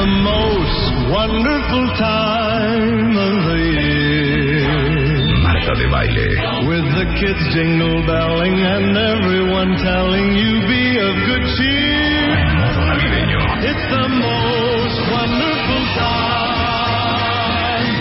[0.00, 4.64] the most wonderful time of the year.
[5.44, 6.28] Marta de baile.
[6.68, 12.32] With the kids jingle belling and everyone telling you be of good cheer.
[12.60, 13.40] Modo navideño.
[13.70, 17.92] It's the most wonderful time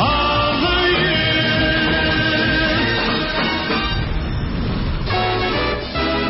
[0.00, 0.80] of the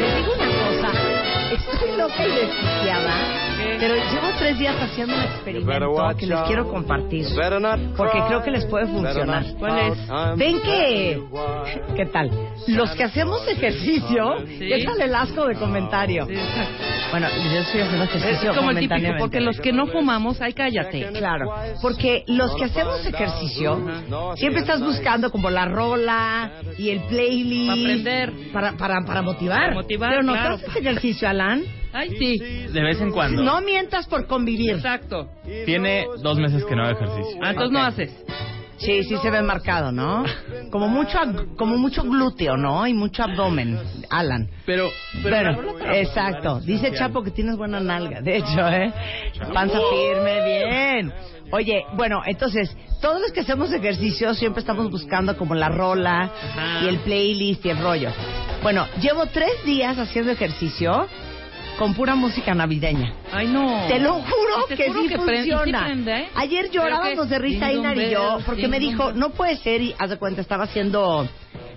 [0.01, 0.91] Les digo una cosa,
[1.55, 3.15] estoy loca y desquiciada,
[3.79, 7.27] pero llevo tres días haciendo un experimento que les quiero compartir,
[7.97, 9.45] porque creo que les puede funcionar.
[9.59, 10.09] ¿Cuál es?
[10.37, 11.21] Ven que,
[11.97, 12.31] ¿qué tal?
[12.69, 14.59] Los que hacemos ejercicio, Sí.
[14.69, 16.27] ¿qué tal el asco de comentario?
[17.11, 20.53] Bueno, yo estoy haciendo ejercicio Es como el típico, porque los que no fumamos, ay,
[20.53, 21.11] cállate.
[21.13, 21.53] Claro,
[21.83, 23.81] porque los que hacemos ejercicio
[24.37, 28.33] siempre estás buscando como la rola y el playlist Para aprender.
[28.53, 29.61] para para para motivar.
[29.61, 30.55] Para motivar, Pero no claro.
[30.55, 31.63] haces ejercicio, Alan.
[31.93, 32.39] Ay, sí.
[32.39, 33.43] De vez en cuando.
[33.43, 34.73] No mientas por convivir.
[34.73, 35.31] Exacto.
[35.65, 37.41] Tiene dos meses que no hago ejercicio.
[37.43, 38.25] Ah, entonces no haces.
[38.79, 40.25] Sí, sí se ve marcado, ¿no?
[40.71, 41.19] Como mucho
[41.57, 42.87] como mucho glúteo, ¿no?
[42.87, 43.79] Y mucho abdomen,
[44.11, 44.49] Alan.
[44.67, 44.89] Pero,
[45.23, 46.61] Bueno, exacto.
[46.61, 48.93] Dice Chapo que tienes buena nalga, de hecho, ¿eh?
[49.53, 51.13] Panza firme, bien.
[51.53, 56.81] Oye, bueno, entonces, todos los que hacemos ejercicio siempre estamos buscando como la rola Ajá.
[56.85, 58.11] y el playlist y el rollo.
[58.63, 61.07] Bueno, llevo tres días haciendo ejercicio
[61.79, 63.15] con pura música navideña.
[63.33, 63.87] Ay, no.
[63.89, 65.85] Te lo juro Te que juro sí que funciona.
[65.85, 66.29] prende, ¿eh?
[66.35, 69.95] Ayer ¿Pero llorábamos de risa Einar y yo porque me dijo, no puede ser, y
[69.99, 71.29] haz de cuenta, estaba haciendo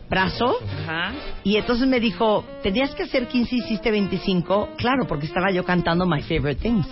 [0.10, 1.12] brazo Ajá.
[1.44, 4.70] y entonces me dijo, tenías que hacer 15 y hiciste 25.
[4.78, 6.88] Claro, porque estaba yo cantando My Favorite Things.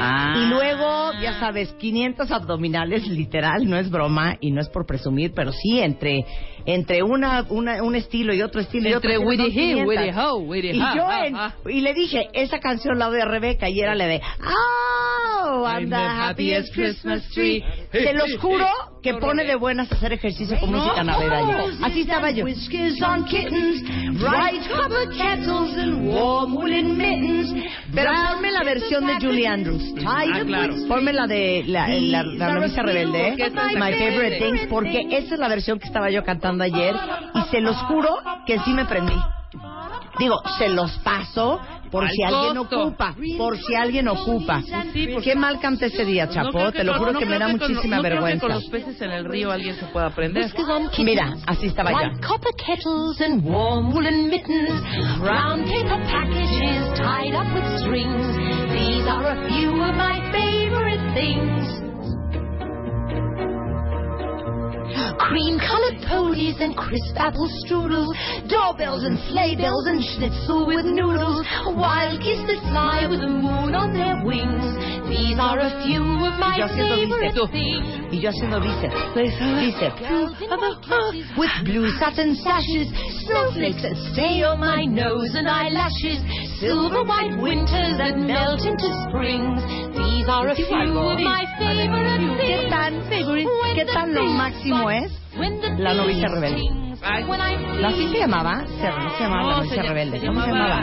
[0.00, 0.34] Ah.
[0.36, 5.32] Y luego, ya sabes, 500 abdominales, literal, no es broma y no es por presumir,
[5.34, 6.24] pero sí, entre
[6.70, 9.86] entre una, una un estilo y otro estilo y otro Entre Whitty son He, 500.
[9.88, 11.54] Whitty Ho, Whitty y Ha, yo ha, en- ha.
[11.66, 15.96] y le dije, esa canción la a Rebeca y era la de Oh, I'm the
[15.96, 17.64] happiest Christmas tree.
[17.90, 18.66] Te los juro
[19.02, 21.58] que pone de buenas hacer ejercicio con música navideña.
[21.82, 22.44] Así estaba yo.
[27.94, 29.94] Pero ponme la versión de Julie Andrews.
[30.06, 30.74] Ah, claro.
[30.88, 34.38] Ponme la de la, la, la novicia rebelde, la My Favorite.
[34.38, 36.94] Things, porque esa es la versión que estaba yo cantando ayer
[37.34, 38.08] y se los juro
[38.46, 39.14] que sí me prendí.
[40.18, 41.60] Digo, se los paso
[41.92, 42.80] por Al si alguien costo.
[42.82, 44.60] ocupa, por si alguien ocupa.
[44.92, 47.26] Sí, Qué mal canté ese día, No Chapo, creo te lo con- juro no que
[47.26, 48.40] me da con- muchísima no creo que vergüenza.
[48.46, 50.52] con los peces en el río alguien se pueda aprender.
[50.98, 51.96] Mira, así estaba yo.
[51.98, 54.82] White copper kettles and warm woolen mittens,
[55.20, 58.36] brown paper packages tied up with strings.
[58.72, 61.87] These are a few of my favorite things.
[65.18, 68.08] Cream-colored ponies and crisp apple strudels,
[68.48, 71.44] doorbells and sleigh bells and schnitzel with noodles,
[71.76, 74.64] wild geese that fly with the moon on their wings.
[75.08, 77.50] These are a few of my Y yo favorite bíceps.
[77.52, 77.86] things.
[78.12, 78.96] Y yo haciendo bíceps.
[79.16, 80.00] Bíceps.
[80.04, 82.88] Ah, ah, ah, with blue satin sashes,
[83.24, 86.20] snowflakes that stay on my nose and eyelashes,
[86.60, 89.60] silver white winters that melt into springs.
[89.96, 92.70] These are a few of my favorite ¿Qué things.
[92.70, 92.92] tan,
[93.74, 95.12] qué tan lo máximo es
[95.78, 96.70] la novicia rebelde?
[97.80, 98.64] ¿La así se llamaba?
[98.66, 100.20] Se, se llamaba la No, novicia rebelde.
[100.26, 100.82] ¿Cómo se llamaba-?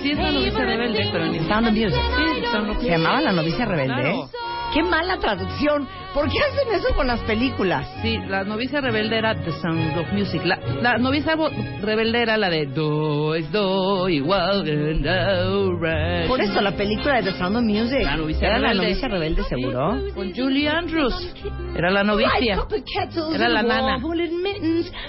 [0.00, 2.80] Sí, es la novicia rebelde, pero en Sound of Music.
[2.80, 4.14] Se llamaba La novicia rebelde.
[4.72, 5.88] Qué mala traducción.
[6.14, 7.86] ¿Por qué hacen eso con las películas?
[8.02, 10.42] Sí, la novicia rebelde era The Sound of Music.
[10.44, 11.34] La, la novicia
[11.80, 14.64] rebelde era la de Do es Do igual.
[16.26, 18.02] Por eso la película de The Sound of Music.
[18.02, 18.86] La novicia Era la rebelde.
[18.88, 20.00] novicia rebelde, seguro.
[20.14, 21.34] Con Julie Andrews.
[21.76, 22.58] Era la novicia.
[23.34, 23.98] Era la nana.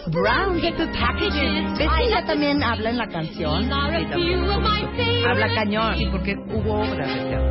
[0.08, 1.78] brown paper packages.
[1.80, 3.70] ¿Ves que ella también habla en la canción?
[3.70, 4.16] Favorite
[5.28, 5.96] Habla cañón.
[5.98, 7.51] Sí, porque hubo teatro.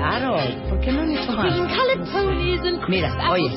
[0.00, 0.32] Claro.
[0.70, 1.52] ¿Por qué no han hecho más?
[2.88, 3.50] Mira, oye.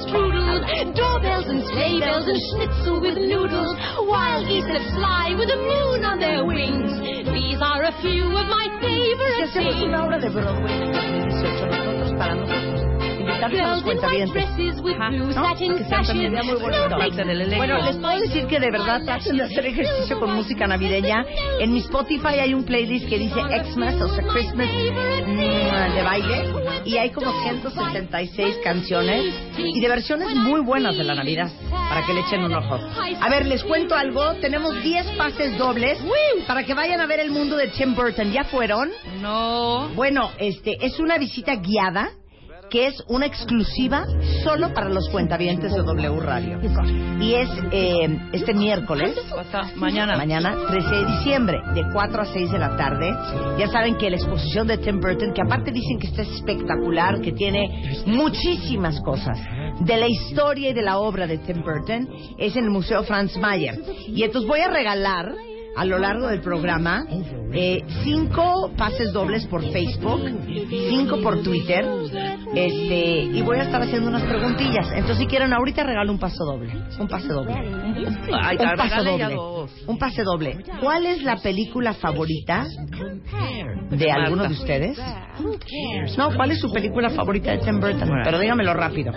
[0.94, 3.72] doorbells and sleigh bells and schnitzel with noodles,
[4.12, 6.92] wild geese that fly with the moon on their wings.
[7.32, 8.68] These are a few of my
[9.54, 10.44] Si favorite
[11.08, 12.03] things.
[13.44, 14.46] A los cuentavientes.
[14.46, 15.10] Ajá.
[15.12, 15.34] ¿No?
[15.34, 17.58] satin Que sean también muy snowflakes Parte del elenco.
[17.58, 21.26] Bueno, les puedo decir que de verdad traten de hacer ejercicio con música navideña.
[21.60, 26.54] En mi Spotify hay un playlist que dice Xmas, o sea, Christmas mm, de baile.
[26.86, 32.14] Y hay como 176 canciones y de versiones muy buenas de la Navidad para que
[32.14, 32.80] le echen un ojo.
[33.22, 34.34] A ver, les cuento algo.
[34.36, 36.00] Tenemos 10 pases dobles
[36.48, 38.32] para que vayan a ver el mundo de Tim Burton.
[38.32, 38.92] ¿Ya fueron?
[39.22, 39.90] No.
[39.96, 42.12] Bueno, este es una visita guiada
[42.74, 44.08] que es una exclusiva
[44.44, 46.60] solo para los cuentavientes de W Radio.
[47.22, 49.16] Y es eh, este miércoles,
[49.76, 50.18] mañana.
[50.18, 53.16] mañana 13 de diciembre, de 4 a 6 de la tarde.
[53.60, 57.34] Ya saben que la exposición de Tim Burton, que aparte dicen que está espectacular, que
[57.34, 59.38] tiene muchísimas cosas
[59.80, 62.10] de la historia y de la obra de Tim Burton,
[62.40, 63.80] es en el Museo Franz Mayer.
[64.08, 65.32] Y entonces voy a regalar
[65.76, 67.06] a lo largo del programa
[67.52, 70.22] eh, cinco pases dobles por Facebook,
[70.90, 71.86] cinco por Twitter,
[72.56, 74.88] este, y voy a estar haciendo unas preguntillas.
[74.92, 76.74] Entonces, si quieren, ahorita regalo un paso doble.
[77.00, 77.54] Un pase doble.
[78.42, 79.38] Ay, un pase doble.
[79.88, 80.58] Un pase doble.
[80.82, 82.66] ¿Cuál es la película favorita
[83.92, 84.98] de alguno de ustedes?
[86.18, 88.10] No, ¿cuál es su película favorita de Tim Burton?
[88.24, 89.14] Pero dígamelo rápido.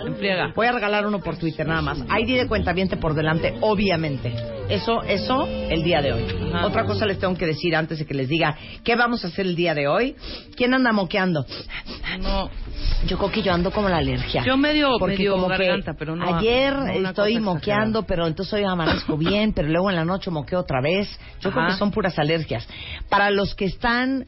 [0.55, 1.99] Voy a regalar uno por Twitter nada más.
[1.99, 4.33] ID de cuentaviente por delante, obviamente.
[4.69, 6.25] Eso, eso, el día de hoy.
[6.53, 6.65] Ajá.
[6.65, 9.45] Otra cosa les tengo que decir antes de que les diga qué vamos a hacer
[9.45, 10.15] el día de hoy.
[10.55, 11.45] ¿Quién anda moqueando?
[12.19, 12.49] No,
[13.05, 14.43] Yo creo que yo ando como la alergia.
[14.45, 16.37] yo medio, Porque medio como garganta, que pero no.
[16.37, 20.81] ayer estoy moqueando, pero entonces hoy amanezco bien, pero luego en la noche moqueo otra
[20.81, 21.07] vez.
[21.39, 22.67] Yo creo que son puras alergias.
[23.09, 24.25] Para los que están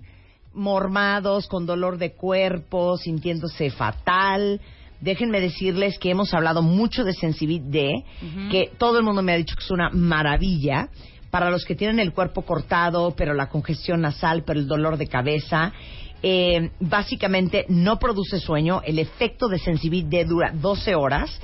[0.53, 4.61] mormados, con dolor de cuerpo, sintiéndose fatal,
[5.01, 8.03] déjenme decirles que hemos hablado mucho de Sensibit D,
[8.51, 10.89] que todo el mundo me ha dicho que es una maravilla.
[11.31, 15.05] Para los que tienen el cuerpo cortado, pero la congestión nasal, pero el dolor de
[15.05, 15.73] cabeza,
[16.21, 18.81] eh, básicamente no produce sueño.
[18.83, 21.39] El efecto de Sensibit D dura 12 horas.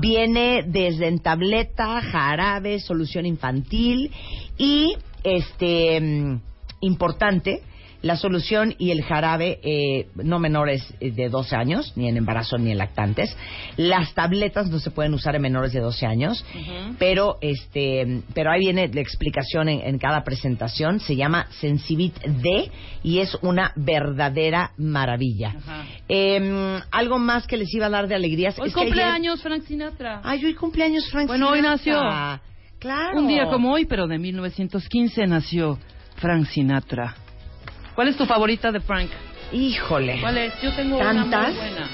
[0.00, 4.12] Viene desde en tableta, jarabe, solución infantil
[4.56, 6.40] y este mm,
[6.82, 7.62] importante.
[8.02, 12.56] La solución y el jarabe eh, no menores eh, de 12 años, ni en embarazo
[12.56, 13.36] ni en lactantes.
[13.76, 16.44] Las tabletas no se pueden usar en menores de 12 años,
[16.98, 21.00] pero este, pero ahí viene la explicación en, en cada presentación.
[21.00, 22.70] Se llama Sensibit D
[23.02, 25.54] y es una verdadera maravilla.
[26.08, 28.58] Eh, algo más que les iba a dar de alegrías.
[28.58, 30.20] Hoy es ayer- cumpleaños Frank Sinatra.
[30.24, 31.76] Ay, hoy cumpleaños Frank Bueno, hoy Sinatra.
[31.76, 32.40] nació.
[32.78, 33.18] Claro.
[33.18, 35.78] Un día como hoy, pero de 1915 nació
[36.16, 37.14] Frank Sinatra.
[37.94, 39.10] ¿Cuál es tu favorita de Frank?
[39.52, 40.20] Híjole.
[40.20, 40.60] ¿Cuál es?
[40.62, 41.48] Yo tengo una ¿Tantas?
[41.48, 41.88] muy buena.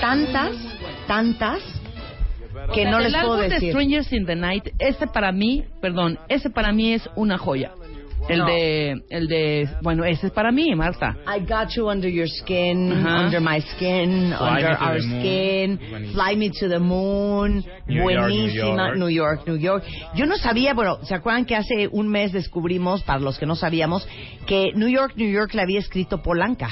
[0.00, 0.50] Tantas,
[1.06, 1.62] tantas
[2.72, 3.70] que O sea, no les puedo álbum de decir.
[3.70, 7.72] Strangers in the Night, ese para mí, perdón, ese para mí es una joya.
[8.28, 8.46] El No.
[8.46, 11.14] de, el de, bueno, ese es para mí, Marta.
[11.26, 13.26] I got you under your skin, Ajá.
[13.26, 15.78] under my skin, Fly under our skin.
[16.12, 19.84] Fly Me to the Moon, New York, buenísima, New New York, New York.
[20.14, 23.56] Yo no sabía, bueno, ¿se acuerdan que hace un mes descubrimos, para los que no
[23.56, 24.08] sabíamos,
[24.46, 26.70] que New York, New York le había escrito Polanca?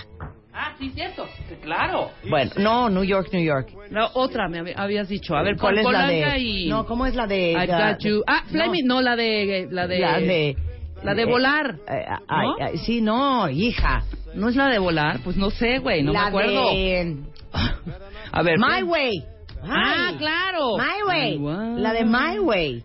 [0.54, 1.26] Ah, sí, cierto.
[1.62, 2.10] Claro.
[2.28, 3.69] Bueno, no, New York, New York.
[3.90, 5.34] La otra me hab- habías dicho.
[5.34, 6.38] A ver, ¿Cuál es la Polanca de?
[6.40, 6.69] y...
[6.69, 7.52] No, ¿cómo es la de?
[7.52, 8.22] I la- got you.
[8.26, 8.70] Ah, Fly no.
[8.72, 9.99] Me- no, la de, la de...
[9.99, 10.56] La de...
[11.04, 11.76] La de eh, volar.
[11.88, 12.56] eh, ay, ¿No?
[12.60, 14.02] ay, sí, no, hija.
[14.34, 15.20] ¿No es la de volar?
[15.25, 16.70] Pues no sé, güey, no la me acuerdo.
[16.70, 17.16] de...
[18.32, 18.58] A ver.
[18.58, 18.82] My.
[18.82, 19.25] Way.
[19.64, 20.16] Ah, Ay.
[20.16, 20.76] claro.
[20.76, 21.38] My Way.
[21.81, 22.84] La de My Way.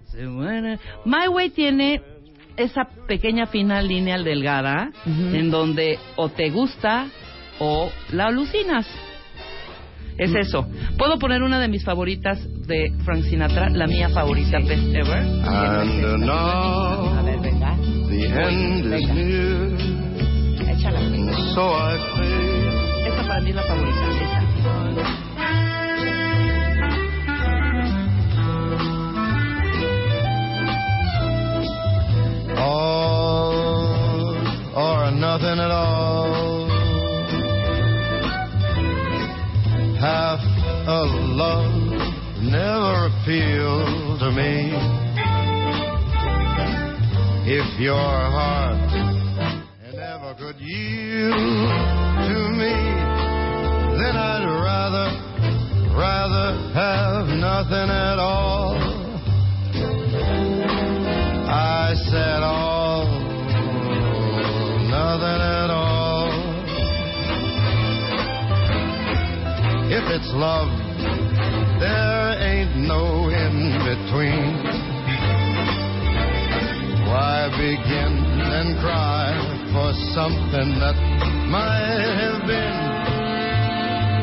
[1.05, 2.01] My Way tiene
[2.57, 7.07] esa pequeña fina línea delgada en donde o te gusta
[7.59, 8.87] o la alucinas.
[10.17, 10.37] Es Mm.
[10.37, 10.67] eso.
[10.97, 15.17] Puedo poner una de mis favoritas de Frank Sinatra, la mía favorita, best ever.
[15.45, 16.25] And
[18.37, 19.77] end is near,
[20.71, 20.99] Échala.
[21.55, 24.05] so I say Esa para mí la favorita.
[24.23, 25.47] Esa.
[32.57, 34.35] all
[34.75, 36.67] or nothing at all.
[39.99, 40.41] Half
[40.87, 41.01] a
[41.41, 44.96] love never appealed to me.
[47.59, 48.77] If your heart
[49.95, 51.33] never could yield
[52.29, 52.75] to me,
[53.97, 55.07] then I'd rather,
[55.97, 58.77] rather have nothing at all.
[61.49, 63.07] I said all,
[64.91, 66.29] nothing at all.
[69.89, 70.69] If it's love,
[71.79, 74.76] there ain't no in between.
[77.17, 78.13] Why begin
[78.57, 79.33] and cry
[79.73, 80.95] for something that
[81.49, 82.77] might have been?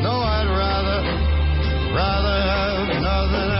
[0.01, 1.01] No, I'd rather,
[1.91, 3.54] rather have nothing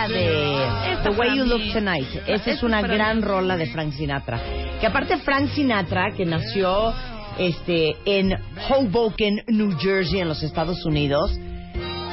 [0.00, 1.44] la de The Way You.
[1.44, 2.08] Look Tonight.
[2.26, 4.40] Esa es una gran rola de Frank Sinatra.
[4.80, 6.94] Que aparte Frank Sinatra, que nació
[7.38, 8.36] este, en
[8.68, 11.38] Hoboken, New Jersey, en los Estados Unidos.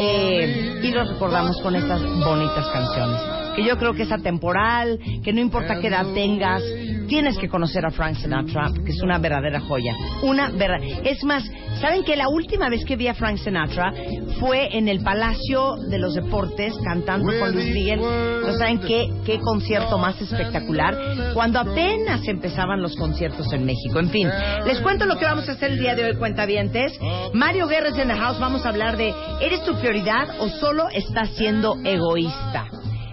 [0.00, 3.20] eh, y lo recordamos con estas bonitas canciones.
[3.56, 6.62] Que yo creo que es atemporal, que no importa qué edad tengas,
[7.06, 9.94] tienes que conocer a Frank Sinatra, que es una verdadera joya.
[10.22, 10.80] Una verdad.
[11.04, 11.44] Es más,
[11.80, 13.92] ¿saben que la última vez que vi a Frank Sinatra
[14.38, 18.00] fue en el Palacio de los Deportes cantando con Luis Miguel?
[18.00, 20.96] ¿No saben qué, qué concierto más espectacular?
[21.34, 23.98] Cuando apenas empezaban los conciertos en México.
[23.98, 24.28] En fin,
[24.66, 26.92] les cuento lo que vamos a hacer el día de hoy, cuentavientes.
[27.32, 31.30] Mario Guerres en the house, vamos a hablar de ¿eres tu prioridad o solo estás
[31.36, 32.66] siendo egoísta?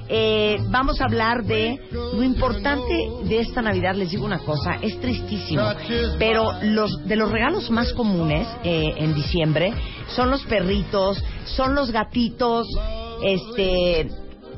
[0.10, 3.96] Eh, vamos a hablar de lo importante de esta Navidad.
[3.96, 5.64] Les digo una cosa, es tristísimo,
[6.20, 9.74] pero los de los regalos más comunes eh, en diciembre
[10.16, 12.68] son los perritos, son los gatitos,
[13.24, 14.08] este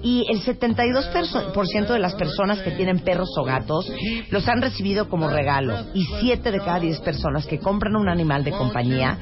[0.06, 3.92] y el 72% de las personas que tienen perros o gatos
[4.30, 8.44] los han recibido como regalo y 7 de cada 10 personas que compran un animal
[8.44, 9.18] de compañía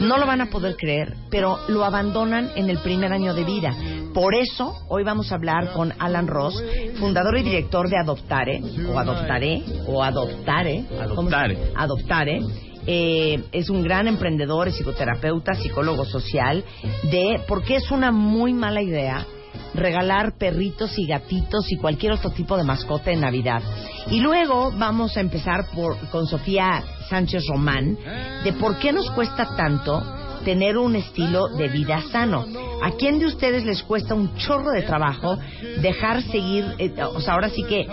[0.00, 3.76] no lo van a poder creer, pero lo abandonan en el primer año de vida.
[4.14, 6.62] Por eso, hoy vamos a hablar con Alan Ross,
[7.00, 10.84] fundador y director de Adoptare, o Adoptaré, o Adoptare.
[11.14, 11.58] ¿cómo se- Adoptare.
[11.74, 12.40] Adoptare.
[12.86, 16.62] Eh, es un gran emprendedor, es psicoterapeuta, psicólogo social,
[17.10, 19.26] de por qué es una muy mala idea
[19.74, 23.62] regalar perritos y gatitos y cualquier otro tipo de mascota en Navidad.
[24.10, 27.96] Y luego vamos a empezar por, con Sofía Sánchez Román
[28.44, 30.00] de por qué nos cuesta tanto
[30.44, 32.46] tener un estilo de vida sano.
[32.82, 35.38] ¿A quién de ustedes les cuesta un chorro de trabajo
[35.80, 37.86] dejar seguir, eh, o sea, ahora sí que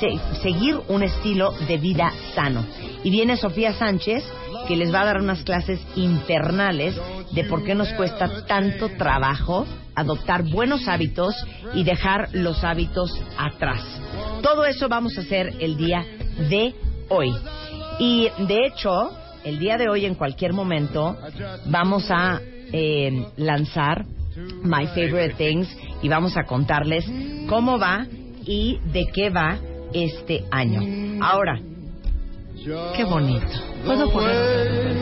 [0.00, 2.64] se- seguir un estilo de vida sano?
[3.04, 4.24] Y viene Sofía Sánchez
[4.66, 6.94] que les va a dar unas clases infernales
[7.32, 11.34] de por qué nos cuesta tanto trabajo adoptar buenos hábitos
[11.74, 13.82] y dejar los hábitos atrás.
[14.42, 16.04] Todo eso vamos a hacer el día
[16.50, 16.74] de
[17.08, 17.34] hoy.
[17.98, 19.10] Y de hecho,
[19.44, 21.16] el día de hoy, en cualquier momento,
[21.66, 22.40] vamos a
[22.72, 24.04] eh, lanzar
[24.62, 25.68] My Favorite Things
[26.02, 27.04] y vamos a contarles
[27.48, 28.06] cómo va
[28.44, 29.58] y de qué va
[29.92, 31.22] este año.
[31.22, 31.60] Ahora,
[32.96, 33.46] qué bonito.
[33.84, 34.98] ¿Puedo poner?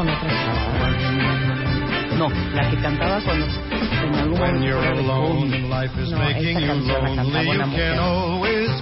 [0.00, 0.90] Con otra chava.
[2.16, 5.54] No, la que cantaba con en algún When momento you're era de alone Bowie.
[5.56, 7.94] and life is No, making esta you canción la lonely, cantaba una mujer.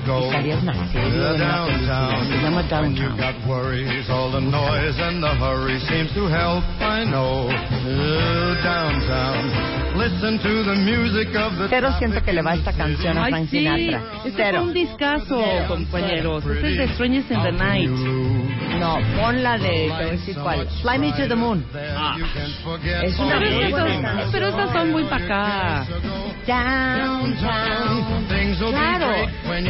[0.08, 2.10] Y salía una serie de una downtown.
[2.10, 3.16] película, se llama When you Downtown.
[3.16, 7.48] got worries, all the noise and the hurry seems to help, I know.
[8.64, 9.50] Downtown.
[9.96, 13.30] Listen to the music of the Pero siento que le va esta canción a Ay,
[13.30, 13.58] Frank sí.
[13.58, 14.00] Sinatra.
[14.24, 14.58] Este Cero.
[14.58, 15.64] fue un discazo, Cero.
[15.68, 16.44] compañeros.
[16.46, 17.90] Este es de Strangers in the Night.
[18.78, 20.68] No, pon la de, te voy a decir cuál.
[20.82, 21.64] Fly Me to the Moon.
[21.96, 22.16] Ah.
[23.02, 24.28] Es una Pero muy buena esas, canción.
[24.32, 25.86] pero esas son muy para acá.
[26.46, 27.34] Downtown.
[28.70, 29.12] Claro,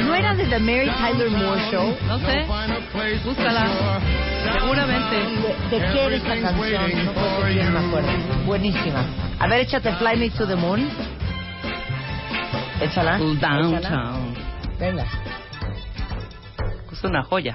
[0.05, 1.97] no era de The Mary Tyler Moore Show.
[2.07, 2.47] No sé.
[3.25, 3.67] Búscala.
[4.61, 5.17] Seguramente.
[5.71, 7.05] ¿De, de qué era esta canción?
[7.05, 8.09] No puedo decir quién me acuerdo.
[8.47, 9.05] Buenísima.
[9.41, 10.89] A ver, échate Fly Me to the Moon.
[12.81, 13.19] Échala.
[13.19, 13.63] Cool échala.
[13.81, 14.35] Downtown.
[14.79, 15.05] Venga.
[16.93, 17.55] Es una joya.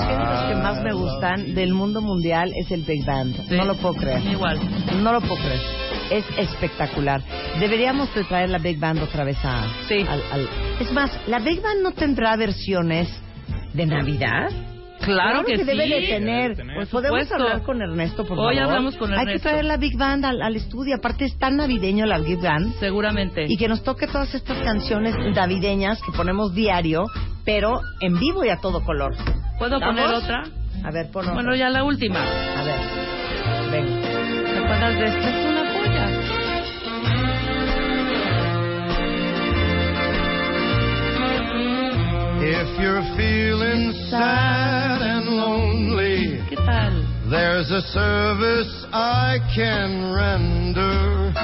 [0.00, 3.34] géneros que más me gustan del mundo mundial es el Big Band.
[3.48, 3.56] Sí.
[3.56, 4.22] No lo puedo creer.
[4.26, 4.58] Igual.
[5.02, 5.60] No lo puedo creer.
[6.10, 7.22] Es espectacular.
[7.60, 9.64] Deberíamos de traer la Big Band otra vez a...
[9.88, 10.00] Sí.
[10.08, 10.48] al- al-
[10.80, 13.08] Es más, ¿la Big Band no tendrá versiones
[13.74, 14.50] de Navidad?
[15.02, 15.88] Claro, que, debe sí.
[15.90, 16.56] de tener.
[16.56, 16.76] tener.
[16.76, 17.34] Pues Por podemos supuesto.
[17.42, 18.70] hablar con Ernesto, por Hoy favor.
[18.70, 19.48] hablamos con Hay que Ernesto.
[19.48, 20.96] traer la Big Band al, al estudio.
[20.96, 22.74] Aparte es tan navideño la Big Band.
[22.80, 23.46] Seguramente.
[23.48, 27.06] Y que nos toque todas estas canciones navideñas que ponemos diario,
[27.46, 29.14] pero en vivo y a todo color.
[29.60, 29.94] ¿Puedo ¿Vamos?
[29.94, 30.44] poner otra?
[30.82, 31.34] A ver, pon otra.
[31.34, 32.18] Bueno, ya la última.
[32.18, 32.80] A ver,
[33.70, 34.00] venga.
[34.00, 35.28] ¿Te acuerdas de esta?
[35.28, 36.06] Es una joya.
[42.42, 47.04] if you're feeling sad and lonely, ¿Qué tal?
[47.28, 51.34] there's a service I can render.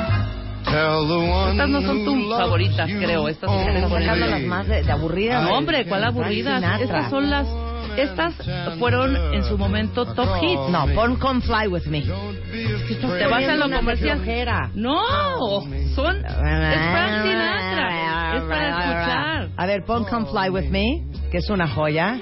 [0.65, 4.83] Tell the one Estas no son tus favoritas, you creo, estas son las más de,
[4.83, 5.43] de aburridas.
[5.43, 6.15] No, hombre, ¿cuál?
[6.31, 6.79] Sinatra.
[6.81, 7.66] Estas son las...
[7.97, 8.35] Estas
[8.79, 10.71] fueron en su momento top hits.
[10.71, 12.03] No, pon Come Fly With Me.
[12.03, 14.19] Te vas a lo comercial.
[14.19, 14.71] flojera.
[14.75, 15.61] No,
[15.95, 16.17] son...
[16.25, 18.37] Es Frank Sinatra.
[18.37, 19.49] Es para escuchar.
[19.57, 22.19] A ver, pon Come Fly With Me, que es una joya.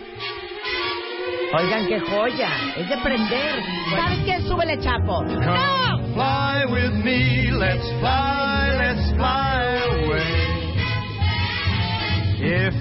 [1.57, 2.51] Oigan, qué joya.
[2.77, 3.63] Es de prender.
[3.97, 4.41] ¿Sabes qué?
[4.49, 5.19] Súbele, Chapo.
[5.25, 9.94] Come fly with me, let's fly, let's fly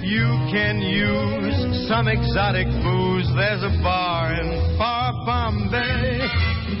[0.04, 6.20] you can use some exotic booze, there's a bar in far Bombay.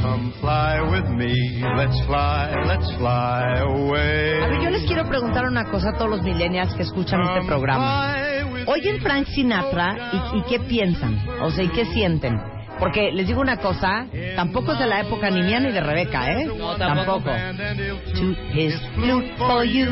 [0.02, 4.42] Come fly with me, let's fly, let's fly away.
[4.42, 7.38] A ver, yo les quiero preguntar una cosa a todos los millennials que escuchan este
[7.38, 8.12] Come programa.
[8.14, 12.38] fly with Oyen Frank Sinatra y, y qué piensan, o sea, y qué sienten.
[12.78, 16.32] Porque les digo una cosa, tampoco es de la época ni mía ni de Rebeca,
[16.32, 16.44] ¿eh?
[16.46, 17.30] No, tampoco.
[17.30, 19.86] To his flute for you.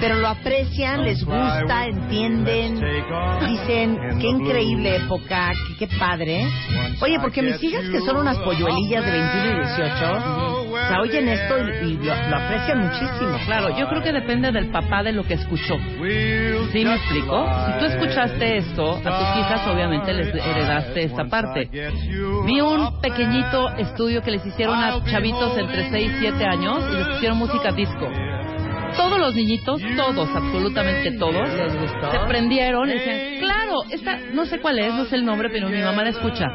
[0.00, 2.80] Pero lo aprecian, les gusta, entienden,
[3.46, 6.44] dicen, qué increíble época, qué, qué padre.
[7.00, 11.28] Oye, porque mis hijas que son unas polluelillas de 21 y 18, o sea, oyen
[11.28, 13.38] esto y, y lo, lo aprecian muchísimo.
[13.46, 15.74] Claro, yo creo que depende del papá de lo que escuchó.
[16.72, 17.46] ¿Sí me explico?
[17.66, 21.68] Si tú escuchaste esto, a tus hijas obviamente les heredaste esta parte.
[22.46, 26.96] Vi un pequeñito estudio que les hicieron a chavitos entre 6 y 7 años y
[26.96, 28.08] les pusieron música disco.
[28.96, 34.78] Todos los niñitos, todos, absolutamente todos, se prendieron y decían, claro, esta, no sé cuál
[34.78, 36.46] es, no sé el nombre, pero mi mamá la escucha.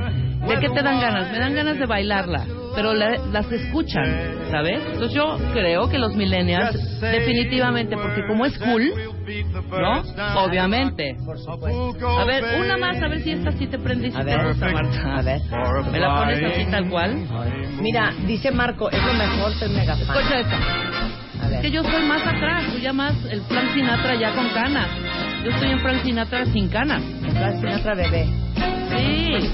[0.47, 1.31] ¿De qué te dan ganas?
[1.31, 4.03] Me dan ganas de bailarla, pero la- las escuchan,
[4.51, 4.81] ¿sabes?
[4.85, 8.91] Entonces yo creo que los millennials, definitivamente, porque como es cool,
[9.71, 10.03] ¿no?
[10.43, 11.15] Obviamente.
[12.19, 15.15] A ver, una más, a ver si esta sí te si A ver, gusta, Marta.
[15.17, 15.41] a ver.
[15.91, 17.15] ¿Me la pones así tal cual?
[17.79, 20.17] Mira, dice Marco, es lo mejor ser mega fan.
[20.17, 20.57] Escucha esta.
[21.51, 24.87] Es que yo soy más atrás, tú ya más el Frank Sinatra ya con canas.
[25.43, 27.01] Yo estoy en Frank Sinatra sin canas.
[27.21, 28.27] Frank Sinatra bebé.
[28.95, 29.49] Sí,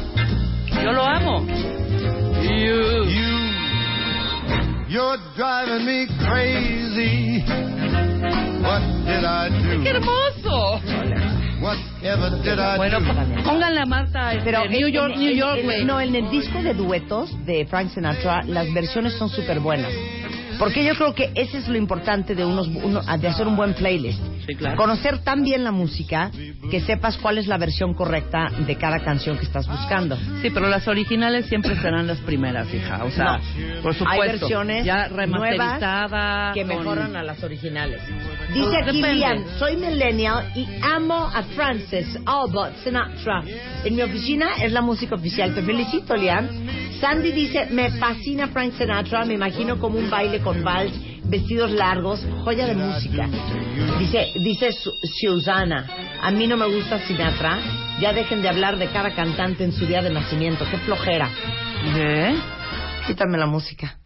[0.84, 1.45] yo lo amo.
[2.41, 3.06] You,
[4.88, 7.43] you're driving me crazy.
[8.62, 9.84] What did I do?
[9.84, 10.82] ¡Qué hermoso!
[11.62, 13.43] Whatever did I Bueno, do?
[13.43, 15.88] pónganle a Marta este, Pero New en- York, en- New York, en-.
[15.88, 19.91] No, en el disco de duetos de Frank Sinatra, las versiones son súper buenas.
[20.60, 23.74] Porque yo creo que ese es lo importante de, unos, uno- de hacer un buen
[23.74, 24.19] playlist.
[24.45, 24.76] Sí, claro.
[24.76, 26.32] Conocer tan bien la música
[26.69, 30.17] que sepas cuál es la versión correcta de cada canción que estás buscando.
[30.41, 33.04] Sí, pero las originales siempre serán las primeras, hija.
[33.06, 33.82] O sea, No.
[33.82, 34.22] por supuesto.
[34.22, 38.02] Hay versiones ya remasterizada nuevas que con- mejoran a las originales.
[38.54, 39.02] Dice aquí.
[39.02, 43.43] Lian, soy millennial y amo a Francis Albert Sinatra.
[43.86, 45.54] En mi oficina es la música oficial.
[45.56, 46.50] Te felicito, Lian.
[46.99, 50.93] Sandy dice, me fascina Frank Sinatra, me imagino como un baile con vals,
[51.25, 53.27] vestidos largos, joya de música.
[53.99, 55.88] Dice, dice Su- Susana,
[56.21, 57.59] a mí no me gusta Sinatra,
[58.01, 60.65] Ya dejen de hablar de cada cantante en su día de nacimiento.
[60.71, 61.29] Qué flojera.
[61.95, 62.33] ¿Qué?
[63.07, 63.97] Quítame la música.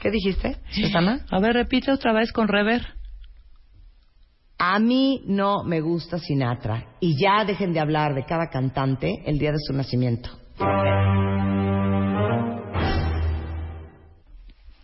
[0.00, 1.20] ¿Qué dijiste, Susana?
[1.30, 2.84] A ver, repite otra vez con rever.
[4.58, 6.96] A mí no me gusta Sinatra.
[7.00, 10.30] Y ya dejen de hablar de cada cantante el día de su nacimiento.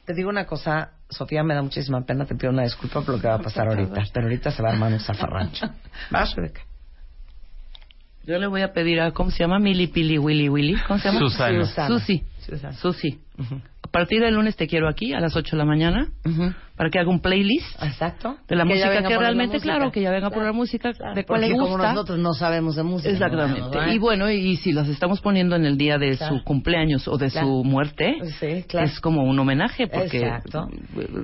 [0.04, 3.20] Te digo una cosa, Sofía, me da muchísima pena, te pido una disculpa por lo
[3.20, 5.66] que va a pasar ahorita, pero ahorita se va a armar un zafarrancho.
[6.10, 6.60] Vas, Rebeca.
[8.26, 9.58] Yo le voy a pedir a, ¿cómo se llama?
[9.58, 10.76] Mili Pili Willy Willy.
[10.86, 11.20] ¿Cómo se llama?
[11.20, 11.64] Susana.
[11.64, 11.88] Susana.
[11.88, 12.24] Susi.
[12.40, 12.72] Susana.
[12.74, 13.20] Susi.
[13.82, 16.52] A partir del lunes te quiero aquí a las 8 de la mañana Ujú.
[16.76, 18.36] Para que haga un playlist Exacto.
[18.48, 19.74] de la Que música que realmente, música.
[19.76, 21.92] claro, que ya venga a poner música de cuál le Porque como gusta.
[21.92, 23.10] nosotros no sabemos de música.
[23.10, 23.14] ¿no?
[23.14, 23.60] Exactamente.
[23.78, 23.92] ¿verdad?
[23.92, 26.38] Y bueno, y si las estamos poniendo en el día de Claro.
[26.38, 27.46] su cumpleaños o de Claro.
[27.46, 28.86] su muerte, Sí, claro.
[28.86, 30.66] es como un homenaje porque Exacto.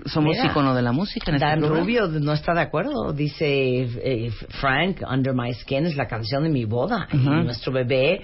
[0.07, 1.81] somos Mira, ícono de la música en este Dan programa.
[1.81, 3.13] Rubio no está de acuerdo.
[3.13, 7.09] Dice eh, Frank, Under My Skin es la canción de mi boda.
[7.13, 7.31] Y Ujú.
[7.43, 8.21] nuestro bebé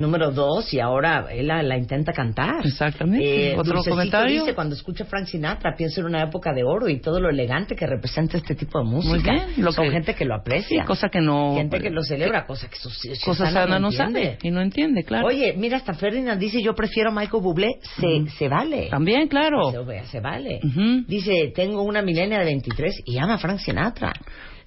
[0.00, 2.64] número dos y ahora él la, la intenta cantar.
[2.66, 3.52] Exactamente.
[3.52, 4.40] ¿Otro Dulcecito comentario?
[4.42, 7.76] dice, cuando escucha Frank Sinatra, pienso en una época de oro y todo lo elegante
[7.76, 9.10] que representa este tipo de música.
[9.10, 10.80] Muy bien, lo Son que- gente que lo aprecia.
[10.82, 11.54] Sí, cosa que no...
[11.54, 12.88] Gente que lo celebra, cosa que su,
[13.24, 14.22] Cosa sana no entiende.
[14.24, 15.26] sabe y no entiende, claro.
[15.26, 17.68] Oye, mira, hasta Ferdinand dice, yo prefiero a Michael Bublé.
[18.00, 18.88] Se, se vale.
[18.90, 19.70] También, claro.
[19.70, 20.60] Se, se vale.
[20.64, 21.04] Ujú.
[21.06, 24.12] Dice, tengo una milenia de 23 y ama a Frank Sinatra.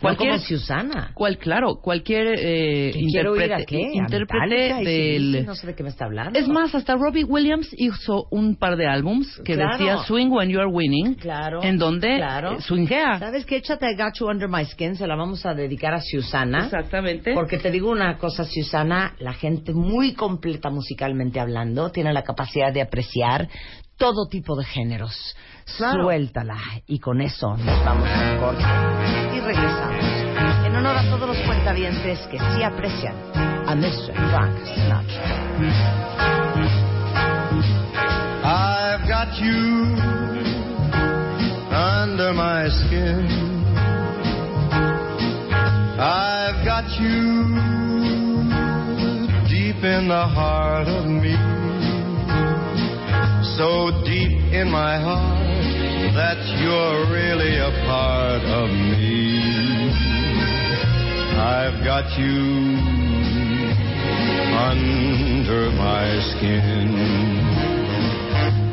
[0.03, 1.11] Cualquier- No como Susana.
[1.13, 3.85] Cual, claro, cualquier eh, ¿Y quiero ir a intérprete, qué?
[3.85, 5.45] A intérprete y del...
[5.45, 6.37] No sé de qué me está hablando.
[6.37, 9.71] Es más, hasta Robbie Williams hizo un par de álbums que Claro.
[9.77, 11.63] decía Swing When You're Winning, Claro.
[11.63, 12.53] en donde claro.
[12.57, 13.19] eh, swingea.
[13.19, 13.57] ¿Sabes qué?
[13.57, 14.95] Échate I Got You Under My Skin.
[14.95, 16.65] Se la vamos a dedicar a Susana.
[16.65, 17.33] Exactamente.
[17.33, 22.71] Porque te digo una cosa, Susana, la gente muy completa musicalmente hablando, tiene la capacidad
[22.73, 23.47] de apreciar
[23.97, 25.35] todo tipo de géneros.
[25.77, 26.03] Claro.
[26.03, 26.57] Suéltala.
[26.87, 28.63] Y con eso nos vamos al corte
[29.35, 30.03] y regresamos.
[30.65, 34.13] En honor a todos los cuentavientes que sí aprecian a Mr.
[34.31, 35.43] Frank Sinatra.
[38.45, 39.95] I've got you
[41.71, 43.53] under my skin.
[45.99, 47.45] I've got you
[49.47, 51.52] deep in the heart of me.
[53.57, 55.45] So deep in my heart
[56.15, 59.37] that you're really a part of me.
[61.37, 62.81] I've got you
[64.57, 66.97] under my skin.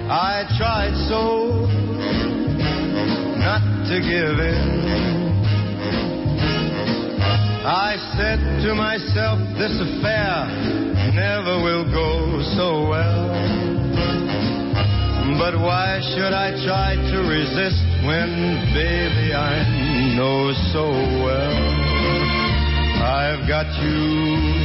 [0.09, 1.67] I tried so
[3.37, 4.91] not to give in.
[7.67, 10.49] I said to myself, this affair
[11.13, 13.80] never will go so well.
[15.39, 18.31] But why should I try to resist when,
[18.75, 20.91] baby, I know so
[21.23, 21.81] well
[23.03, 24.61] I've got you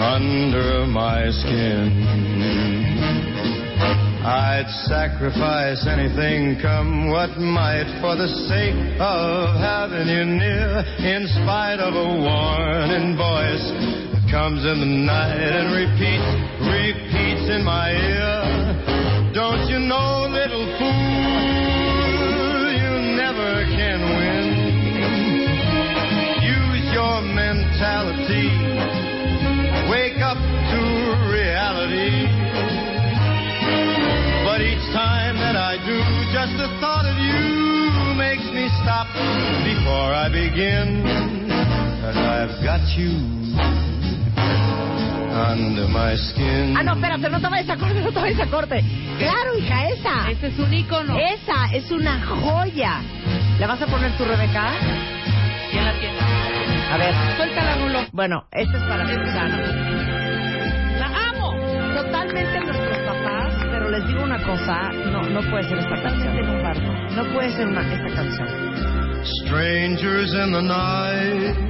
[0.00, 2.10] under my skin.
[4.22, 10.84] I'd sacrifice anything, come what might, for the sake of having you near.
[11.00, 13.66] In spite of a warning voice
[14.12, 16.30] that comes in the night and repeats,
[16.68, 18.69] repeats in my ear.
[19.50, 21.42] Don't you know, little fool,
[22.70, 24.46] you never can win.
[26.38, 28.46] Use your mentality.
[29.90, 30.80] Wake up to
[31.34, 32.30] reality.
[34.46, 35.98] But each time that I do,
[36.30, 39.08] just the thought of you makes me stop
[39.66, 41.02] before I begin.
[42.06, 43.39] Cause I've got you
[45.40, 46.76] under my skin.
[46.76, 48.84] Ah, no, espérate, no te vayas a corte, no te vayas a corte.
[49.18, 50.30] Claro, hija, esa.
[50.30, 51.16] Ese es un ícono.
[51.16, 53.00] Esa es una joya.
[53.58, 54.72] ¿La vas a poner tu Rebeca?
[55.70, 56.18] ¿Quién la tiene?
[56.90, 57.14] A ver.
[57.36, 58.00] Suéltala, Rulo.
[58.12, 59.58] Bueno, esta es para Susana.
[60.98, 61.54] ¡La amo!
[61.94, 66.36] Totalmente nuestros papás, pero les digo una cosa, no, no puede ser esta canción.
[66.36, 66.92] en un barco.
[67.14, 68.48] No puede ser una, esta canción.
[69.22, 71.69] Strangers in the night,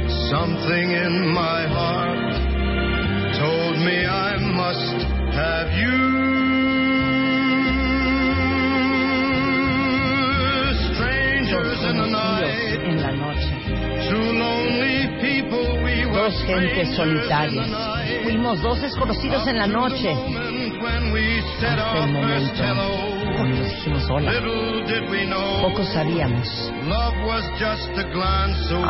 [0.31, 2.31] something in my heart
[3.35, 4.97] told me I must
[5.35, 5.99] have you.
[10.87, 13.55] Strangers in the night, en la noche.
[14.07, 16.15] two lonely people we were.
[16.15, 17.67] dos gentes solitarias.
[18.23, 20.15] Fuimos dos desconocidos en la noche.
[21.61, 24.31] Hasta el momento cuando nos dijimos hola.
[25.61, 26.47] Poco sabíamos.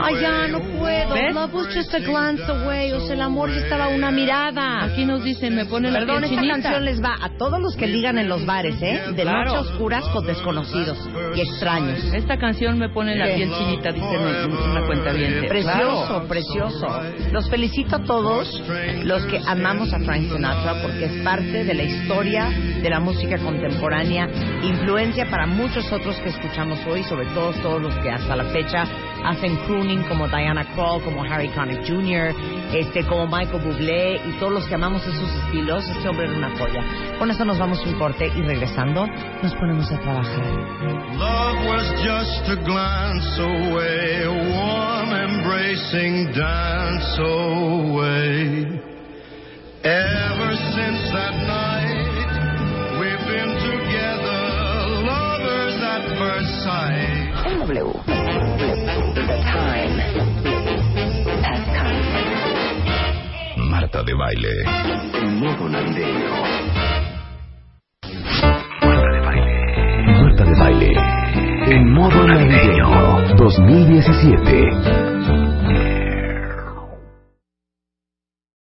[0.04, 1.14] Ay, ya no puedo.
[1.14, 1.34] ¿Ves?
[1.34, 2.92] Love was just a glance away.
[2.92, 4.84] O sea, el amor ya estaba una mirada.
[4.86, 7.88] Aquí nos dicen, me pone la Perdón, esta canción les va a todos los que
[7.88, 9.02] ligan en los bares, ¿eh?
[9.16, 9.46] De Claro.
[9.56, 10.98] noche oscuras con desconocidos
[11.36, 12.00] y extraños.
[12.14, 15.46] Esta canción me pone la piel chinita, dice una, una cuenta bien.
[15.48, 16.88] Precioso, precioso.
[17.32, 18.62] Los felicito a todos
[19.04, 22.50] los que amamos a Frank Sinatra porque es parte de la historia
[22.82, 24.28] de la música contemporánea,
[24.64, 28.86] influencia para muchos otros que escuchamos hoy, sobre todo todos los que hasta la fecha
[29.24, 32.34] hacen crooning como Diana Krall, como Harry Connick Jr.,
[32.74, 35.88] este, como Michael Bublé y todos los que amamos esos estilos.
[35.90, 36.84] Este hombre era una joya.
[37.20, 39.06] Con eso nos vamos un corte y regresando
[39.42, 40.46] nos ponemos a trabajar.
[41.18, 48.82] Love was just a glance away, a warm embracing dance away.
[49.84, 51.61] Ever since that night,
[56.22, 57.92] En W.
[58.06, 59.98] The time
[61.42, 61.98] has come.
[63.70, 64.54] Marta de baile.
[65.16, 66.30] En modo navideño.
[68.84, 69.52] Marta de baile.
[70.22, 70.92] Marta de baile.
[71.74, 72.88] En modo navideño
[73.38, 75.01] 2017.